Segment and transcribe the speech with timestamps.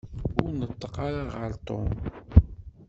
[0.43, 1.89] Ur neṭṭeq ara ɣer Tom.